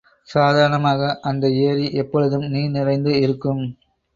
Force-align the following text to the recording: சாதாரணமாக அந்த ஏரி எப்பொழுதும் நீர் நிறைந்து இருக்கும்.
சாதாரணமாக 0.29 1.09
அந்த 1.21 1.45
ஏரி 1.65 1.85
எப்பொழுதும் 1.95 2.47
நீர் 2.47 2.75
நிறைந்து 2.77 3.13
இருக்கும். 3.21 3.63